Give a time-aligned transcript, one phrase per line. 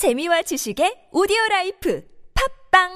[0.00, 2.02] 재미와 지식의 오디오 life
[2.72, 2.88] 팟빵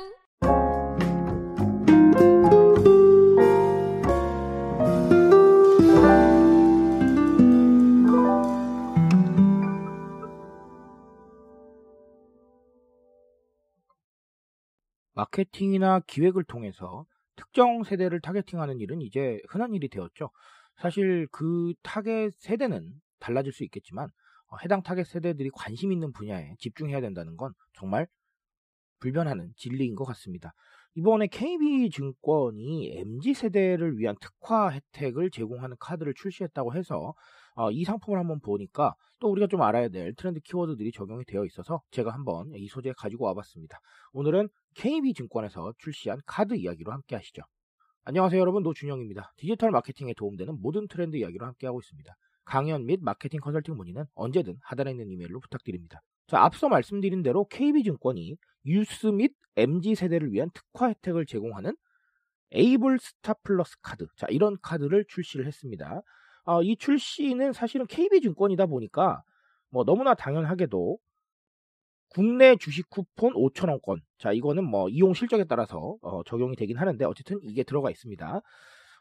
[15.12, 17.04] 마케팅이나 기획을 통해서
[17.36, 20.30] 특정 세대를 targeting하는 일은 이제 흔한 일이 되었죠.
[20.80, 24.10] 사실 그 타겟 세대는 달라질 수 있겠지만 어,
[24.62, 28.06] 해당 타겟 세대들이 관심 있는 분야에 집중해야 된다는 건 정말
[29.00, 30.54] 불변하는 진리인 것 같습니다.
[30.96, 37.14] 이번에 KB증권이 MZ세대를 위한 특화 혜택을 제공하는 카드를 출시했다고 해서
[37.56, 41.82] 어, 이 상품을 한번 보니까 또 우리가 좀 알아야 될 트렌드 키워드들이 적용이 되어 있어서
[41.90, 43.78] 제가 한번 이 소재 가지고 와봤습니다.
[44.12, 47.42] 오늘은 KB증권에서 출시한 카드 이야기로 함께 하시죠.
[48.04, 49.32] 안녕하세요 여러분 노준영입니다.
[49.36, 52.14] 디지털 마케팅에 도움되는 모든 트렌드 이야기로 함께하고 있습니다.
[52.44, 56.00] 강연 및 마케팅 컨설팅 문의는 언제든 하단에 있는 이메일로 부탁드립니다.
[56.26, 61.76] 자, 앞서 말씀드린 대로 KB증권이 유스 및 MZ 세대를 위한 특화 혜택을 제공하는
[62.52, 64.06] able star plus 카드.
[64.16, 66.00] 자, 이런 카드를 출시를 했습니다.
[66.44, 69.22] 어, 이 출시는 사실은 KB증권이다 보니까
[69.70, 70.98] 뭐 너무나 당연하게도
[72.08, 74.00] 국내 주식 쿠폰 5천원권.
[74.18, 78.40] 자, 이거는 뭐 이용 실적에 따라서 어, 적용이 되긴 하는데 어쨌든 이게 들어가 있습니다.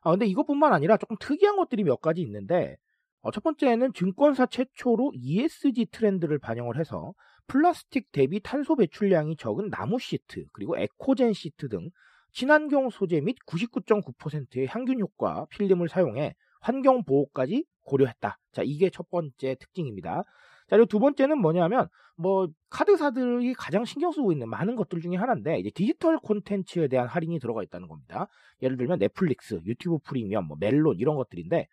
[0.01, 2.75] 아, 근데 이것뿐만 아니라 조금 특이한 것들이 몇 가지 있는데
[3.23, 7.13] 어, 첫 번째는 증권사 최초로 ESG 트렌드를 반영을 해서
[7.47, 11.89] 플라스틱 대비 탄소 배출량이 적은 나무 시트, 그리고 에코젠 시트 등
[12.33, 18.37] 친환경 소재 및 99.9%의 향균 효과 필름을 사용해 환경 보호까지 고려했다.
[18.51, 20.23] 자, 이게 첫 번째 특징입니다.
[20.67, 25.59] 자, 그리고 두 번째는 뭐냐면, 뭐, 카드사들이 가장 신경 쓰고 있는 많은 것들 중에 하나인데,
[25.59, 28.27] 이제 디지털 콘텐츠에 대한 할인이 들어가 있다는 겁니다.
[28.61, 31.67] 예를 들면 넷플릭스, 유튜브 프리미엄, 뭐 멜론 이런 것들인데,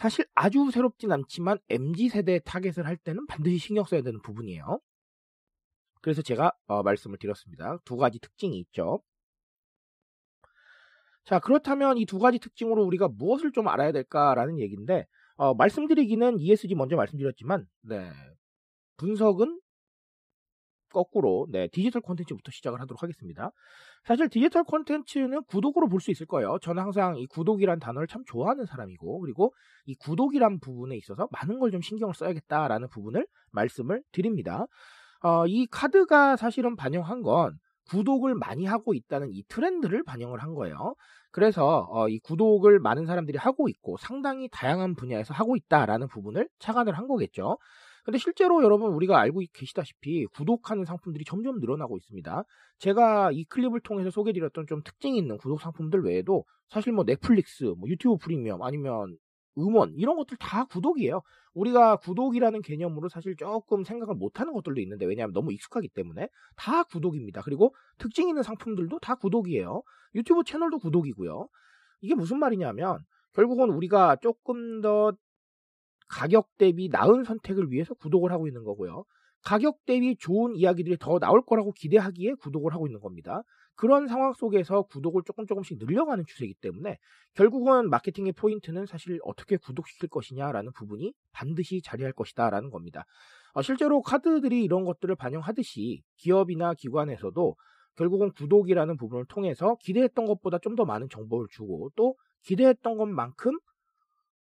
[0.00, 4.80] 사실 아주 새롭진 않지만 MZ세대 타겟을 할 때는 반드시 신경 써야 되는 부분이에요.
[6.00, 7.76] 그래서 제가 어, 말씀을 드렸습니다.
[7.84, 9.02] 두 가지 특징이 있죠.
[11.26, 15.06] 자, 그렇다면 이 두 가지 특징으로 우리가 무엇을 좀 알아야 될까라는 얘기인데,
[15.36, 18.10] 어, 말씀드리기는 ESG 먼저 말씀드렸지만, 네.
[18.96, 19.60] 분석은
[20.90, 23.50] 거꾸로, 네, 디지털 콘텐츠부터 시작을 하도록 하겠습니다.
[24.04, 26.58] 사실 디지털 콘텐츠는 구독으로 볼 수 있을 거예요.
[26.62, 29.52] 저는 항상 이 구독이란 단어를 참 좋아하는 사람이고, 그리고
[29.86, 34.66] 이 구독이란 부분에 있어서 많은 걸 좀 신경을 써야겠다라는 부분을 말씀을 드립니다.
[35.22, 37.58] 어, 이 카드가 사실은 반영한 건
[37.90, 40.94] 구독을 많이 하고 있다는 이 트렌드를 반영을 한 거예요.
[41.32, 46.96] 그래서 어, 이 구독을 많은 사람들이 하고 있고 상당히 다양한 분야에서 하고 있다라는 부분을 착안을
[46.96, 47.58] 한 거겠죠.
[48.04, 52.44] 근데 실제로 여러분 우리가 알고 계시다시피 구독하는 상품들이 점점 늘어나고 있습니다.
[52.78, 57.88] 제가 이 클립을 통해서 소개드렸던 좀 특징이 있는 구독 상품들 외에도 사실 뭐 넷플릭스, 뭐
[57.88, 59.16] 유튜브 프리미엄 아니면
[59.58, 61.20] 음원 이런 것들 다 구독이에요.
[61.54, 67.42] 우리가 구독이라는 개념으로 사실 조금 생각을 못하는 것들도 있는데 왜냐하면 너무 익숙하기 때문에 다 구독입니다.
[67.42, 69.82] 그리고 특징 있는 상품들도 다 구독이에요.
[70.14, 71.48] 유튜브 채널도 구독이고요.
[72.02, 72.98] 이게 무슨 말이냐면
[73.32, 75.12] 결국은 우리가 조금 더
[76.10, 79.04] 가격 대비 나은 선택을 위해서 구독을 하고 있는 거고요.
[79.42, 83.42] 가격 대비 좋은 이야기들이 더 나올 거라고 기대하기에 구독을 하고 있는 겁니다.
[83.74, 86.98] 그런 상황 속에서 구독을 조금 조금씩 늘려가는 추세이기 때문에
[87.34, 93.04] 결국은 마케팅의 포인트는 사실 어떻게 구독시킬 것이냐라는 부분이 반드시 자리할 것이다라는 겁니다.
[93.54, 97.56] 어, 실제로 카드들이 이런 것들을 반영하듯이 기업이나 기관에서도
[97.96, 103.58] 결국은 구독이라는 부분을 통해서 기대했던 것보다 좀 더 많은 정보를 주고 또 기대했던 것만큼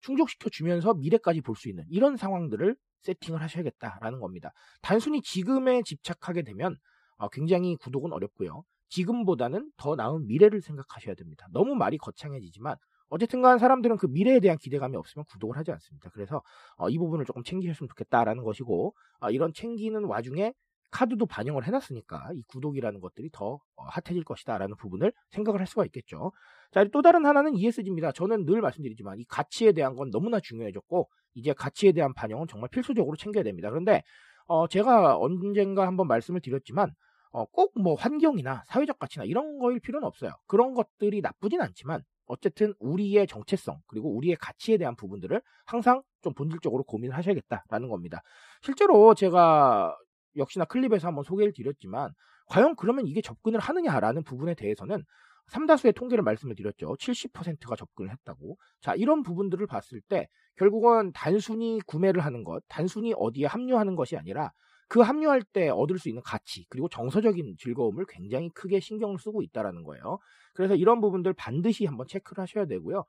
[0.01, 4.51] 충족시켜 주면서 미래까지 볼 수 있는 이런 상황들을 세팅을 하셔야겠다라는 겁니다.
[4.81, 6.75] 단순히 지금에 집착하게 되면
[7.17, 8.63] 어, 굉장히 구독은 어렵고요.
[8.89, 11.47] 지금보다는 더 나은 미래를 생각하셔야 됩니다.
[11.51, 12.75] 너무 말이 거창해지지만
[13.09, 16.09] 어쨌든 간 사람들은 그 미래에 대한 기대감이 없으면 구독을 하지 않습니다.
[16.13, 16.41] 그래서
[16.77, 20.53] 어, 이 부분을 조금 챙기셨으면 좋겠다라는 것이고 어, 이런 챙기는 와중에
[20.91, 26.31] 카드도 반영을 해놨으니까 이 구독이라는 것들이 더 어, 핫해질 것이다라는 부분을 생각을 할 수가 있겠죠.
[26.71, 28.11] 자, 또 다른 하나는 ESG입니다.
[28.11, 33.15] 저는 늘 말씀드리지만 이 가치에 대한 건 너무나 중요해졌고 이제 가치에 대한 반영은 정말 필수적으로
[33.17, 33.69] 챙겨야 됩니다.
[33.69, 34.03] 그런데
[34.47, 36.91] 어, 제가 언젠가 한번 말씀을 드렸지만
[37.31, 40.31] 어, 꼭 뭐 환경이나 사회적 가치나 이런 거일 필요는 없어요.
[40.47, 46.83] 그런 것들이 나쁘진 않지만 어쨌든 우리의 정체성 그리고 우리의 가치에 대한 부분들을 항상 좀 본질적으로
[46.83, 48.21] 고민을 하셔야겠다라는 겁니다.
[48.61, 49.95] 실제로 제가
[50.35, 52.11] 역시나 클립에서 한번 소개를 드렸지만
[52.47, 55.03] 과연 그러면 이게 접근을 하느냐라는 부분에 대해서는
[55.47, 56.95] 삼다수의 통계를 말씀을 드렸죠.
[56.99, 58.57] 70%가 접근을 했다고.
[58.81, 60.27] 자, 이런 부분들을 봤을 때
[60.57, 64.51] 결국은 단순히 구매를 하는 것, 단순히 어디에 합류하는 것이 아니라
[64.89, 69.83] 그 합류할 때 얻을 수 있는 가치 그리고 정서적인 즐거움을 굉장히 크게 신경을 쓰고 있다라는
[69.83, 70.17] 거예요.
[70.53, 73.03] 그래서 이런 부분들 반드시 한번 체크를 하셔야 되고요.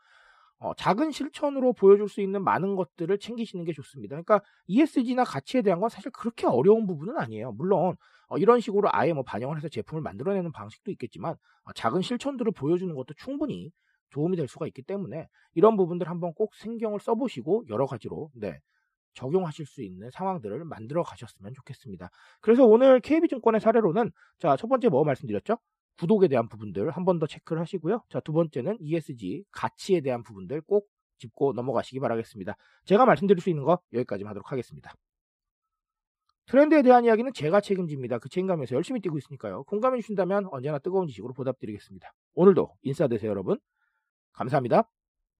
[0.61, 4.15] 어, 작은 실천으로 보여줄 수 있는 많은 것들을 챙기시는 게 좋습니다.
[4.17, 7.53] 그러니까 ESG나 가치에 대한 건 사실 그렇게 어려운 부분은 아니에요.
[7.53, 7.97] 물론
[8.29, 11.35] 어, 이런 식으로 아예 뭐 반영을 해서 제품을 만들어내는 방식도 있겠지만
[11.65, 13.71] 어, 작은 실천들을 보여주는 것도 충분히
[14.11, 18.59] 도움이 될 수가 있기 때문에 이런 부분들 한번 꼭 신경을 써보시고 여러 가지로 네,
[19.15, 22.11] 적용하실 수 있는 상황들을 만들어 가셨으면 좋겠습니다.
[22.41, 25.59] 그래서 오늘 KB증권의 사례로는 자, 첫 번째 뭐 말씀드렸죠?
[25.99, 28.03] 구독에 대한 부분들 한 번 더 체크를 하시고요.
[28.09, 32.55] 자, 두 번째는 ESG 가치에 대한 부분들 꼭 짚고 넘어가시기 바라겠습니다.
[32.85, 34.93] 제가 말씀드릴 수 있는 거 여기까지만 하도록 하겠습니다.
[36.47, 38.19] 트렌드에 대한 이야기는 제가 책임집니다.
[38.19, 39.65] 그 책임감에서 열심히 뛰고 있으니까요.
[39.65, 42.13] 공감해 주신다면 언제나 뜨거운 지식으로 보답드리겠습니다.
[42.35, 43.59] 오늘도 인싸 되세요, 여러분.
[44.33, 44.89] 감사합니다.